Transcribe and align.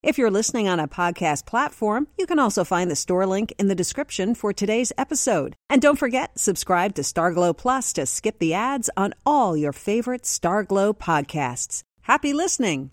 If 0.00 0.16
you're 0.16 0.30
listening 0.30 0.68
on 0.68 0.78
a 0.78 0.86
podcast 0.86 1.44
platform, 1.44 2.06
you 2.16 2.24
can 2.24 2.38
also 2.38 2.62
find 2.62 2.88
the 2.88 2.94
store 2.94 3.26
link 3.26 3.52
in 3.58 3.66
the 3.66 3.74
description 3.74 4.36
for 4.36 4.52
today's 4.52 4.92
episode. 4.96 5.56
And 5.68 5.82
don't 5.82 5.98
forget, 5.98 6.38
subscribe 6.38 6.94
to 6.94 7.02
Starglow 7.02 7.56
Plus 7.56 7.92
to 7.94 8.06
skip 8.06 8.38
the 8.38 8.54
ads 8.54 8.88
on 8.96 9.12
all 9.26 9.56
your 9.56 9.72
favorite 9.72 10.22
Starglow 10.22 10.96
podcasts. 10.96 11.82
Happy 12.02 12.32
listening! 12.32 12.92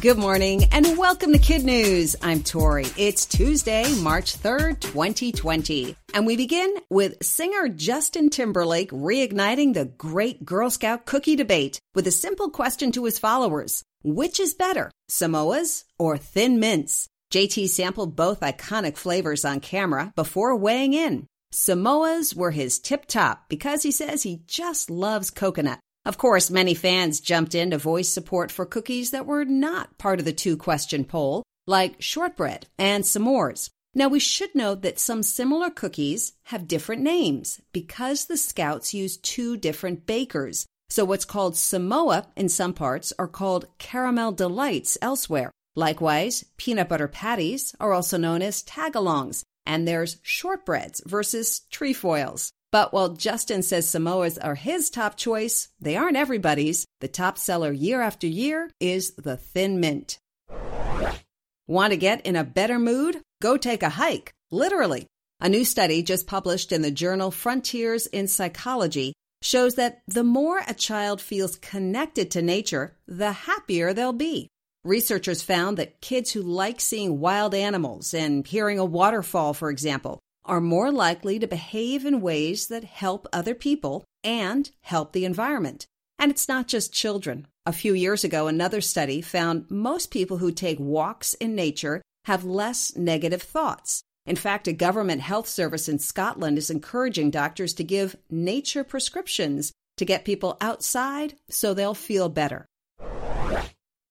Good 0.00 0.16
morning 0.16 0.64
and 0.70 0.96
welcome 0.96 1.32
to 1.32 1.38
Kid 1.38 1.64
News. 1.64 2.14
I'm 2.22 2.44
Tori. 2.44 2.86
It's 2.96 3.26
Tuesday, 3.26 3.92
March 4.00 4.36
3rd, 4.36 4.80
2020. 4.80 5.96
And 6.14 6.24
we 6.24 6.36
begin 6.36 6.72
with 6.88 7.24
singer 7.24 7.68
Justin 7.68 8.30
Timberlake 8.30 8.90
reigniting 8.90 9.74
the 9.74 9.86
great 9.86 10.44
Girl 10.44 10.70
Scout 10.70 11.04
cookie 11.04 11.36
debate 11.36 11.80
with 11.96 12.06
a 12.06 12.12
simple 12.12 12.50
question 12.50 12.92
to 12.92 13.04
his 13.04 13.18
followers. 13.18 13.84
Which 14.06 14.38
is 14.38 14.52
better, 14.52 14.90
Samoa's 15.08 15.86
or 15.98 16.18
Thin 16.18 16.60
Mints? 16.60 17.08
JT 17.32 17.70
sampled 17.70 18.14
both 18.14 18.40
iconic 18.40 18.98
flavors 18.98 19.46
on 19.46 19.60
camera 19.60 20.12
before 20.14 20.54
weighing 20.54 20.92
in. 20.92 21.26
Samoa's 21.52 22.34
were 22.34 22.50
his 22.50 22.78
tip 22.78 23.06
top 23.06 23.48
because 23.48 23.82
he 23.82 23.90
says 23.90 24.22
he 24.22 24.42
just 24.46 24.90
loves 24.90 25.30
coconut. 25.30 25.80
Of 26.04 26.18
course, 26.18 26.50
many 26.50 26.74
fans 26.74 27.18
jumped 27.18 27.54
in 27.54 27.70
to 27.70 27.78
voice 27.78 28.10
support 28.10 28.52
for 28.52 28.66
cookies 28.66 29.12
that 29.12 29.24
were 29.24 29.46
not 29.46 29.96
part 29.96 30.18
of 30.18 30.26
the 30.26 30.34
two 30.34 30.58
question 30.58 31.06
poll, 31.06 31.42
like 31.66 32.02
shortbread 32.02 32.66
and 32.78 33.04
s'mores. 33.04 33.70
Now, 33.94 34.08
we 34.08 34.20
should 34.20 34.54
note 34.54 34.82
that 34.82 34.98
some 34.98 35.22
similar 35.22 35.70
cookies 35.70 36.34
have 36.46 36.68
different 36.68 37.00
names 37.00 37.58
because 37.72 38.26
the 38.26 38.36
Scouts 38.36 38.92
use 38.92 39.16
two 39.16 39.56
different 39.56 40.04
bakers. 40.04 40.66
So 40.88 41.04
what's 41.04 41.24
called 41.24 41.56
Samoa 41.56 42.28
in 42.36 42.48
some 42.48 42.72
parts 42.72 43.12
are 43.18 43.28
called 43.28 43.66
caramel 43.78 44.32
delights 44.32 44.98
elsewhere. 45.02 45.50
Likewise, 45.76 46.44
peanut 46.56 46.88
butter 46.88 47.08
patties 47.08 47.74
are 47.80 47.92
also 47.92 48.16
known 48.16 48.42
as 48.42 48.62
tagalongs, 48.62 49.42
and 49.66 49.88
there's 49.88 50.16
shortbreads 50.16 51.04
versus 51.04 51.62
trefoils. 51.70 52.52
But 52.70 52.92
while 52.92 53.10
Justin 53.10 53.62
says 53.62 53.88
Samoa's 53.88 54.38
are 54.38 54.54
his 54.56 54.90
top 54.90 55.16
choice, 55.16 55.68
they 55.80 55.96
aren't 55.96 56.16
everybody's. 56.16 56.86
The 57.00 57.08
top 57.08 57.38
seller 57.38 57.72
year 57.72 58.00
after 58.00 58.26
year 58.26 58.70
is 58.80 59.12
the 59.12 59.36
Thin 59.36 59.80
Mint. 59.80 60.18
Want 61.66 61.92
to 61.92 61.96
get 61.96 62.26
in 62.26 62.36
a 62.36 62.44
better 62.44 62.78
mood? 62.78 63.20
Go 63.40 63.56
take 63.56 63.82
a 63.82 63.88
hike, 63.88 64.32
literally. 64.50 65.06
A 65.40 65.48
new 65.48 65.64
study 65.64 66.02
just 66.02 66.26
published 66.26 66.72
in 66.72 66.82
the 66.82 66.90
journal 66.90 67.30
Frontiers 67.30 68.06
in 68.06 68.28
Psychology 68.28 69.12
shows 69.44 69.74
that 69.74 70.00
the 70.06 70.24
more 70.24 70.62
a 70.66 70.74
child 70.74 71.20
feels 71.20 71.56
connected 71.56 72.30
to 72.30 72.42
nature, 72.42 72.96
the 73.06 73.32
happier 73.32 73.92
they'll 73.92 74.12
be. 74.12 74.48
Researchers 74.84 75.42
found 75.42 75.76
that 75.76 76.00
kids 76.00 76.32
who 76.32 76.42
like 76.42 76.80
seeing 76.80 77.20
wild 77.20 77.54
animals 77.54 78.14
and 78.14 78.46
hearing 78.46 78.78
a 78.78 78.84
waterfall, 78.84 79.54
for 79.54 79.70
example, 79.70 80.18
are 80.44 80.60
more 80.60 80.90
likely 80.90 81.38
to 81.38 81.46
behave 81.46 82.04
in 82.04 82.20
ways 82.20 82.68
that 82.68 82.84
help 82.84 83.26
other 83.32 83.54
people 83.54 84.04
and 84.22 84.70
help 84.82 85.12
the 85.12 85.24
environment. 85.24 85.86
And 86.18 86.30
it's 86.30 86.48
not 86.48 86.68
just 86.68 86.92
children. 86.92 87.46
A 87.66 87.72
few 87.72 87.94
years 87.94 88.24
ago, 88.24 88.46
another 88.46 88.80
study 88.80 89.20
found 89.20 89.70
most 89.70 90.10
people 90.10 90.38
who 90.38 90.52
take 90.52 90.78
walks 90.78 91.34
in 91.34 91.54
nature 91.54 92.02
have 92.24 92.44
less 92.44 92.96
negative 92.96 93.42
thoughts. 93.42 94.02
In 94.26 94.36
fact, 94.36 94.66
a 94.68 94.72
government 94.72 95.20
health 95.20 95.48
service 95.48 95.88
in 95.88 95.98
Scotland 95.98 96.56
is 96.56 96.70
encouraging 96.70 97.30
doctors 97.30 97.74
to 97.74 97.84
give 97.84 98.16
nature 98.30 98.82
prescriptions 98.82 99.72
to 99.98 100.04
get 100.04 100.24
people 100.24 100.56
outside 100.60 101.34
so 101.50 101.74
they'll 101.74 101.94
feel 101.94 102.28
better. 102.28 102.66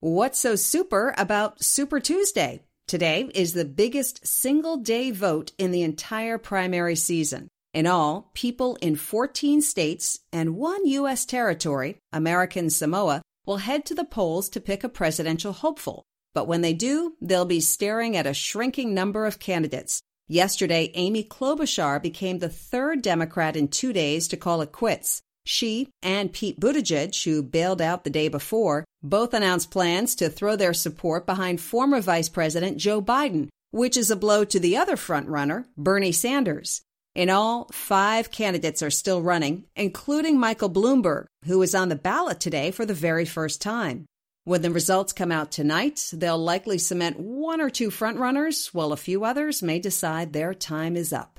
What's 0.00 0.38
so 0.38 0.56
super 0.56 1.14
about 1.18 1.62
Super 1.62 2.00
Tuesday? 2.00 2.62
Today 2.86 3.28
is 3.34 3.52
the 3.52 3.66
biggest 3.66 4.26
single 4.26 4.78
day 4.78 5.10
vote 5.10 5.52
in 5.58 5.72
the 5.72 5.82
entire 5.82 6.38
primary 6.38 6.96
season. 6.96 7.48
In 7.74 7.86
all, 7.86 8.30
people 8.32 8.78
in 8.80 8.96
14 8.96 9.60
states 9.60 10.20
and 10.32 10.56
one 10.56 10.86
U.S. 10.86 11.26
territory, 11.26 11.98
American 12.12 12.70
Samoa, 12.70 13.20
will 13.44 13.58
head 13.58 13.84
to 13.86 13.94
the 13.94 14.04
polls 14.04 14.48
to 14.50 14.60
pick 14.60 14.84
a 14.84 14.88
presidential 14.88 15.52
hopeful. 15.52 16.04
But 16.34 16.46
when 16.46 16.60
they 16.60 16.72
do, 16.72 17.14
they'll 17.20 17.44
be 17.44 17.60
staring 17.60 18.16
at 18.16 18.26
a 18.26 18.34
shrinking 18.34 18.94
number 18.94 19.26
of 19.26 19.38
candidates. 19.38 20.00
Yesterday, 20.28 20.90
Amy 20.94 21.24
Klobuchar 21.24 22.02
became 22.02 22.38
the 22.38 22.50
third 22.50 23.02
Democrat 23.02 23.56
in 23.56 23.68
two 23.68 23.92
days 23.92 24.28
to 24.28 24.36
call 24.36 24.60
it 24.60 24.72
quits. 24.72 25.22
She 25.46 25.88
and 26.02 26.30
Pete 26.30 26.60
Buttigieg, 26.60 27.24
who 27.24 27.42
bailed 27.42 27.80
out 27.80 28.04
the 28.04 28.10
day 28.10 28.28
before, 28.28 28.84
both 29.02 29.32
announced 29.32 29.70
plans 29.70 30.14
to 30.16 30.28
throw 30.28 30.56
their 30.56 30.74
support 30.74 31.24
behind 31.24 31.62
former 31.62 32.02
Vice 32.02 32.28
President 32.28 32.76
Joe 32.76 33.00
Biden, 33.00 33.48
which 33.70 33.96
is 33.96 34.10
a 34.10 34.16
blow 34.16 34.44
to 34.44 34.60
the 34.60 34.76
other 34.76 34.96
frontrunner, 34.96 35.64
Bernie 35.78 36.12
Sanders. 36.12 36.82
In 37.14 37.30
all, 37.30 37.68
five 37.72 38.30
candidates 38.30 38.82
are 38.82 38.90
still 38.90 39.22
running, 39.22 39.64
including 39.74 40.38
Michael 40.38 40.70
Bloomberg, 40.70 41.24
who 41.46 41.62
is 41.62 41.74
on 41.74 41.88
the 41.88 41.96
ballot 41.96 42.38
today 42.38 42.70
for 42.70 42.84
the 42.84 42.92
very 42.92 43.24
first 43.24 43.62
time. 43.62 44.04
When 44.48 44.62
the 44.62 44.70
results 44.70 45.12
come 45.12 45.30
out 45.30 45.52
tonight, 45.52 46.08
they'll 46.10 46.38
likely 46.38 46.78
cement 46.78 47.20
one 47.20 47.60
or 47.60 47.68
two 47.68 47.90
frontrunners, 47.90 48.68
while 48.72 48.94
a 48.94 48.96
few 48.96 49.22
others 49.22 49.62
may 49.62 49.78
decide 49.78 50.32
their 50.32 50.54
time 50.54 50.96
is 50.96 51.12
up. 51.12 51.38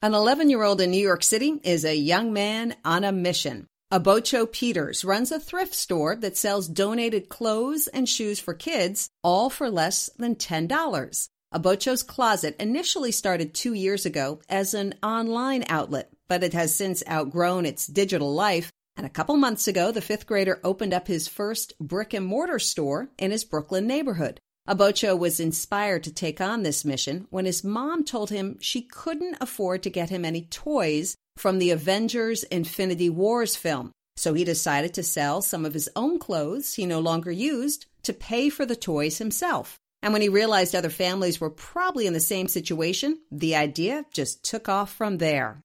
An 0.00 0.14
11 0.14 0.48
year 0.48 0.62
old 0.62 0.80
in 0.80 0.92
New 0.92 1.02
York 1.02 1.24
City 1.24 1.60
is 1.64 1.84
a 1.84 1.96
young 1.96 2.32
man 2.32 2.76
on 2.84 3.02
a 3.02 3.10
mission. 3.10 3.66
Obocho 3.90 4.46
Peters 4.46 5.04
runs 5.04 5.32
a 5.32 5.40
thrift 5.40 5.74
store 5.74 6.14
that 6.14 6.36
sells 6.36 6.68
donated 6.68 7.28
clothes 7.28 7.88
and 7.88 8.08
shoes 8.08 8.38
for 8.38 8.54
kids, 8.54 9.10
all 9.24 9.50
for 9.50 9.68
less 9.68 10.08
than 10.18 10.36
$10. 10.36 11.28
Obocho's 11.52 12.04
Closet 12.04 12.54
initially 12.60 13.10
started 13.10 13.54
two 13.54 13.74
years 13.74 14.06
ago 14.06 14.38
as 14.48 14.72
an 14.72 14.94
online 15.02 15.64
outlet, 15.66 16.12
but 16.28 16.44
it 16.44 16.52
has 16.52 16.72
since 16.72 17.02
outgrown 17.10 17.66
its 17.66 17.88
digital 17.88 18.32
life 18.32 18.70
and 19.00 19.06
a 19.06 19.08
couple 19.08 19.34
months 19.38 19.66
ago, 19.66 19.90
the 19.90 20.02
fifth 20.02 20.26
grader 20.26 20.60
opened 20.62 20.92
up 20.92 21.08
his 21.08 21.26
first 21.26 21.72
brick 21.80 22.12
and 22.12 22.26
mortar 22.26 22.58
store 22.58 23.08
in 23.16 23.30
his 23.30 23.44
Brooklyn 23.44 23.86
neighborhood. 23.86 24.38
Obocho 24.68 25.16
was 25.16 25.40
inspired 25.40 26.04
to 26.04 26.12
take 26.12 26.38
on 26.38 26.64
this 26.64 26.84
mission 26.84 27.26
when 27.30 27.46
his 27.46 27.64
mom 27.64 28.04
told 28.04 28.28
him 28.28 28.58
she 28.60 28.82
couldn't 28.82 29.38
afford 29.40 29.82
to 29.84 29.88
get 29.88 30.10
him 30.10 30.22
any 30.22 30.42
toys 30.42 31.16
from 31.38 31.58
the 31.58 31.70
Avengers 31.70 32.42
Infinity 32.44 33.08
Wars 33.08 33.56
film. 33.56 33.90
So 34.18 34.34
he 34.34 34.44
decided 34.44 34.92
to 34.92 35.02
sell 35.02 35.40
some 35.40 35.64
of 35.64 35.72
his 35.72 35.88
own 35.96 36.18
clothes 36.18 36.74
he 36.74 36.84
no 36.84 37.00
longer 37.00 37.30
used 37.30 37.86
to 38.02 38.12
pay 38.12 38.50
for 38.50 38.66
the 38.66 38.76
toys 38.76 39.16
himself. 39.16 39.78
And 40.02 40.12
when 40.12 40.20
he 40.20 40.28
realized 40.28 40.74
other 40.74 40.90
families 40.90 41.40
were 41.40 41.48
probably 41.48 42.06
in 42.06 42.12
the 42.12 42.20
same 42.20 42.48
situation, 42.48 43.20
the 43.32 43.56
idea 43.56 44.04
just 44.12 44.44
took 44.44 44.68
off 44.68 44.92
from 44.92 45.16
there. 45.16 45.62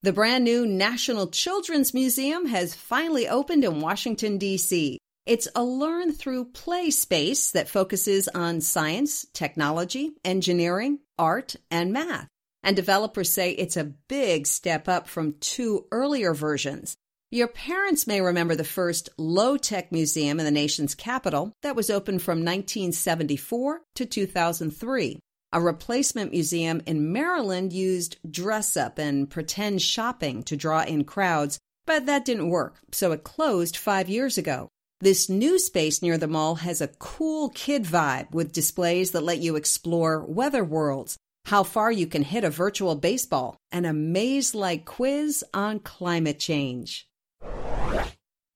The 0.00 0.12
brand 0.12 0.44
new 0.44 0.64
National 0.64 1.26
Children's 1.26 1.92
Museum 1.92 2.46
has 2.46 2.72
finally 2.72 3.26
opened 3.26 3.64
in 3.64 3.80
Washington, 3.80 4.38
D.C. 4.38 5.00
It's 5.26 5.48
a 5.56 5.64
learn 5.64 6.12
through 6.12 6.52
play 6.52 6.90
space 6.90 7.50
that 7.50 7.68
focuses 7.68 8.28
on 8.28 8.60
science, 8.60 9.26
technology, 9.32 10.12
engineering, 10.24 11.00
art, 11.18 11.56
and 11.68 11.92
math. 11.92 12.28
And 12.62 12.76
developers 12.76 13.32
say 13.32 13.50
it's 13.50 13.76
a 13.76 13.92
big 14.08 14.46
step 14.46 14.86
up 14.86 15.08
from 15.08 15.34
two 15.40 15.86
earlier 15.90 16.32
versions. 16.32 16.94
Your 17.32 17.48
parents 17.48 18.06
may 18.06 18.20
remember 18.20 18.54
the 18.54 18.62
first 18.62 19.08
low 19.18 19.56
tech 19.56 19.90
museum 19.90 20.38
in 20.38 20.44
the 20.44 20.52
nation's 20.52 20.94
capital 20.94 21.52
that 21.62 21.74
was 21.74 21.90
opened 21.90 22.22
from 22.22 22.44
1974 22.44 23.80
to 23.96 24.06
2003. 24.06 25.18
A 25.50 25.62
replacement 25.62 26.30
museum 26.30 26.82
in 26.84 27.10
Maryland 27.10 27.72
used 27.72 28.18
dress 28.30 28.76
up 28.76 28.98
and 28.98 29.30
pretend 29.30 29.80
shopping 29.80 30.42
to 30.42 30.58
draw 30.58 30.82
in 30.82 31.04
crowds, 31.04 31.58
but 31.86 32.04
that 32.04 32.26
didn't 32.26 32.50
work, 32.50 32.76
so 32.92 33.12
it 33.12 33.24
closed 33.24 33.74
five 33.74 34.10
years 34.10 34.36
ago. 34.36 34.68
This 35.00 35.30
new 35.30 35.58
space 35.58 36.02
near 36.02 36.18
the 36.18 36.28
mall 36.28 36.56
has 36.56 36.82
a 36.82 36.88
cool 36.88 37.48
kid 37.48 37.84
vibe 37.84 38.30
with 38.32 38.52
displays 38.52 39.12
that 39.12 39.22
let 39.22 39.38
you 39.38 39.56
explore 39.56 40.22
weather 40.22 40.64
worlds, 40.64 41.16
how 41.46 41.62
far 41.62 41.90
you 41.90 42.06
can 42.06 42.24
hit 42.24 42.44
a 42.44 42.50
virtual 42.50 42.94
baseball, 42.94 43.56
and 43.72 43.86
a 43.86 43.94
maze 43.94 44.54
like 44.54 44.84
quiz 44.84 45.42
on 45.54 45.80
climate 45.80 46.38
change. 46.38 47.08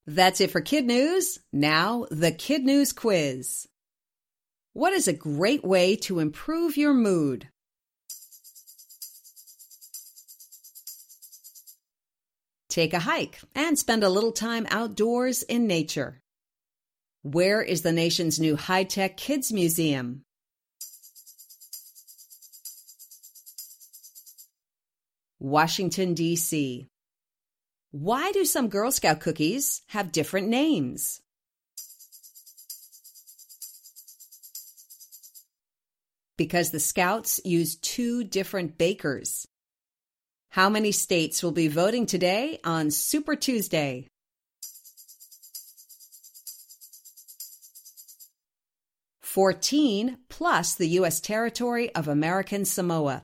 That's 0.07 0.43
it 0.43 0.51
for 0.51 0.61
Kid 0.61 0.85
News. 0.85 1.39
Now, 1.55 2.07
the 2.11 2.33
Kid 2.33 2.65
News 2.65 2.93
quiz. 2.93 3.67
What 4.75 4.95
is 4.95 5.07
a 5.07 5.13
great 5.13 5.63
way 5.63 5.97
to 5.97 6.19
improve 6.19 6.79
your 6.79 6.95
mood? 6.95 7.49
Take 12.71 12.95
a 12.95 13.01
hike 13.01 13.39
and 13.55 13.79
spend 13.79 14.03
a 14.03 14.09
little 14.09 14.33
time 14.33 14.67
outdoors 14.71 15.43
in 15.43 15.67
nature. 15.67 16.23
Where 17.21 17.61
is 17.61 17.83
the 17.83 17.93
nation's 17.93 18.41
new 18.41 18.57
high 18.57 18.85
tech 18.85 19.19
kids 19.19 19.53
museum? 19.53 20.25
Washington, 25.39 26.15
D.C. 26.15 26.89
Why 27.91 28.33
do 28.33 28.47
some 28.47 28.69
Girl 28.69 28.91
Scout 28.91 29.21
cookies 29.21 29.83
have 29.89 30.13
different 30.13 30.49
names? 30.49 31.21
Because 36.37 36.71
the 36.71 36.81
Scouts 36.81 37.41
use 37.45 37.77
two 37.77 38.25
different 38.25 38.79
bakers. 38.79 39.47
How 40.51 40.69
many 40.69 40.93
states 40.93 41.43
will 41.43 41.53
be 41.53 41.69
voting 41.69 42.07
today 42.07 42.59
on 42.65 42.91
Super 42.91 43.37
Tuesday? 43.37 44.09
Fourteen 49.21 50.19
plus 50.29 50.75
the 50.75 50.89
U.S. 50.89 51.21
territory 51.21 51.95
of 51.95 52.07
American 52.07 52.67
Samoa. 52.67 53.23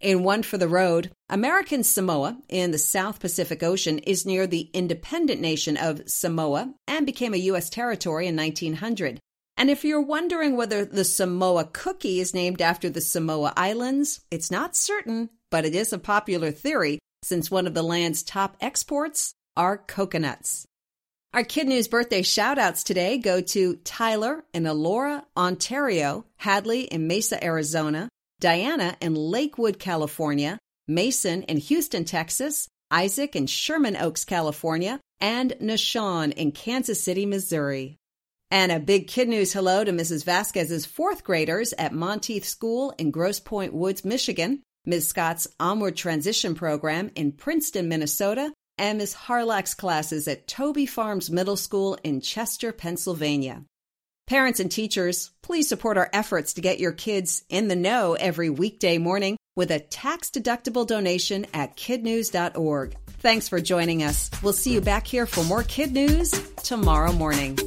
In 0.00 0.22
One 0.22 0.44
for 0.44 0.58
the 0.58 0.68
Road, 0.68 1.10
American 1.28 1.82
Samoa 1.82 2.38
in 2.48 2.70
the 2.70 2.78
South 2.78 3.18
Pacific 3.18 3.64
Ocean 3.64 3.98
is 3.98 4.24
near 4.24 4.46
the 4.46 4.70
independent 4.72 5.40
nation 5.40 5.76
of 5.76 6.08
Samoa 6.08 6.72
and 6.86 7.04
became 7.04 7.34
a 7.34 7.38
U.S. 7.50 7.68
territory 7.68 8.28
in 8.28 8.36
1900. 8.36 9.18
And 9.58 9.70
if 9.70 9.84
you're 9.84 10.00
wondering 10.00 10.56
whether 10.56 10.84
the 10.84 11.02
Samoa 11.02 11.64
cookie 11.64 12.20
is 12.20 12.32
named 12.32 12.62
after 12.62 12.88
the 12.88 13.00
Samoa 13.00 13.52
Islands, 13.56 14.20
it's 14.30 14.52
not 14.52 14.76
certain, 14.76 15.30
but 15.50 15.64
it 15.64 15.74
is 15.74 15.92
a 15.92 15.98
popular 15.98 16.52
theory 16.52 17.00
since 17.24 17.50
one 17.50 17.66
of 17.66 17.74
the 17.74 17.82
land's 17.82 18.22
top 18.22 18.56
exports 18.60 19.32
are 19.56 19.76
coconuts. 19.76 20.64
Our 21.34 21.42
Kid 21.42 21.66
News 21.66 21.88
birthday 21.88 22.22
shoutouts 22.22 22.84
today 22.84 23.18
go 23.18 23.40
to 23.40 23.74
Tyler 23.82 24.44
in 24.54 24.62
Elora, 24.62 25.24
Ontario, 25.36 26.24
Hadley 26.36 26.82
in 26.82 27.08
Mesa, 27.08 27.42
Arizona, 27.44 28.08
Diana 28.38 28.96
in 29.00 29.16
Lakewood, 29.16 29.80
California, 29.80 30.60
Mason 30.86 31.42
in 31.42 31.56
Houston, 31.56 32.04
Texas, 32.04 32.68
Isaac 32.92 33.34
in 33.34 33.48
Sherman 33.48 33.96
Oaks, 33.96 34.24
California, 34.24 35.00
and 35.20 35.50
Nashawn 35.60 36.32
in 36.34 36.52
Kansas 36.52 37.02
City, 37.02 37.26
Missouri. 37.26 37.96
And 38.50 38.72
a 38.72 38.80
big 38.80 39.08
kid 39.08 39.28
news 39.28 39.52
hello 39.52 39.84
to 39.84 39.92
Mrs. 39.92 40.24
Vasquez's 40.24 40.86
fourth 40.86 41.22
graders 41.22 41.74
at 41.76 41.92
Monteith 41.92 42.46
School 42.46 42.94
in 42.98 43.10
Grosse 43.10 43.40
Pointe 43.40 43.74
Woods, 43.74 44.04
Michigan, 44.04 44.62
Ms. 44.86 45.08
Scott's 45.08 45.46
Onward 45.60 45.96
Transition 45.96 46.54
Program 46.54 47.10
in 47.14 47.32
Princeton, 47.32 47.88
Minnesota, 47.88 48.52
and 48.78 48.96
Ms. 48.98 49.12
Harlack's 49.12 49.74
classes 49.74 50.26
at 50.28 50.48
Toby 50.48 50.86
Farms 50.86 51.30
Middle 51.30 51.56
School 51.56 51.98
in 52.02 52.22
Chester, 52.22 52.72
Pennsylvania. 52.72 53.64
Parents 54.26 54.60
and 54.60 54.70
teachers, 54.70 55.30
please 55.42 55.68
support 55.68 55.98
our 55.98 56.08
efforts 56.12 56.54
to 56.54 56.60
get 56.60 56.78
your 56.78 56.92
kids 56.92 57.44
in 57.48 57.68
the 57.68 57.76
know 57.76 58.14
every 58.14 58.50
weekday 58.50 58.96
morning 58.96 59.36
with 59.56 59.70
a 59.70 59.80
tax-deductible 59.80 60.86
donation 60.86 61.46
at 61.52 61.76
kidnews.org. 61.76 62.94
Thanks 63.20 63.48
for 63.48 63.60
joining 63.60 64.02
us. 64.02 64.30
We'll 64.42 64.52
see 64.52 64.72
you 64.72 64.80
back 64.80 65.06
here 65.06 65.26
for 65.26 65.44
more 65.44 65.64
Kid 65.64 65.92
News 65.92 66.30
tomorrow 66.62 67.12
morning. 67.12 67.58